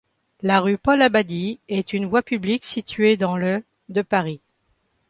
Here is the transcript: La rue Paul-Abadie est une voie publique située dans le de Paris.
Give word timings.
La 0.41 0.61
rue 0.61 0.79
Paul-Abadie 0.79 1.59
est 1.69 1.93
une 1.93 2.07
voie 2.07 2.23
publique 2.23 2.65
située 2.65 3.17
dans 3.17 3.37
le 3.37 3.63
de 3.89 4.01
Paris. 4.01 4.41